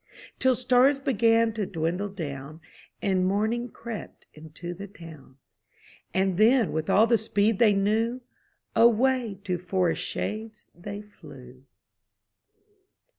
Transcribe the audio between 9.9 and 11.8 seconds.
shades they flew.